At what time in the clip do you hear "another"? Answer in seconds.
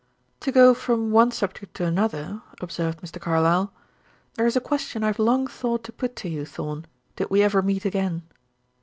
1.85-2.41